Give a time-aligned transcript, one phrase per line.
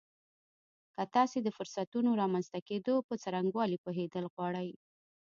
[0.95, 4.69] که تاسې د فرصتونو د رامنځته کېدو په څرنګوالي پوهېدل غواړئ.